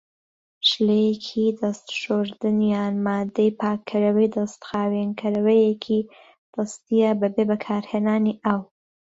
شلەیەکی 0.67 1.45
دەست 1.59 1.87
شۆردن 2.01 2.59
یان 2.73 2.93
مادەی 3.05 3.51
پاکەرەوەی 3.59 4.33
دەست 4.37 4.59
خاوێنکەرەوەیەکی 4.67 6.01
دەستیە 6.53 7.09
بەبێ 7.21 7.43
بەکارهێنانی 7.49 8.35
ئاو. 8.45 8.61